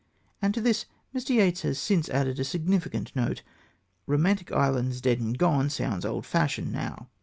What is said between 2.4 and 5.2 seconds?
significant note: "Romantic Ireland's dead